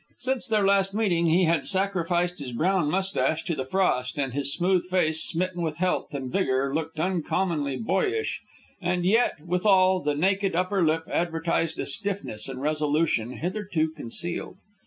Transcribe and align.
Since 0.19 0.47
their 0.47 0.65
last 0.65 0.95
meeting 0.95 1.27
he 1.27 1.43
had 1.43 1.67
sacrificed 1.67 2.39
his 2.39 2.53
brown 2.53 2.89
moustache 2.89 3.43
to 3.43 3.53
the 3.53 3.67
frost, 3.67 4.17
and 4.17 4.33
his 4.33 4.51
smooth 4.51 4.89
face, 4.89 5.23
smitten 5.23 5.61
with 5.61 5.77
health 5.77 6.11
and 6.15 6.31
vigor, 6.31 6.73
looked 6.73 6.99
uncommonly 6.99 7.77
boyish; 7.77 8.41
and 8.81 9.05
yet, 9.05 9.39
withal, 9.45 9.99
the 9.99 10.15
naked 10.15 10.55
upper 10.55 10.83
lip 10.83 11.03
advertised 11.07 11.79
a 11.79 11.85
stiffness 11.85 12.49
and 12.49 12.63
resolution 12.63 13.33
hitherto 13.37 13.89
concealed. 13.91 14.57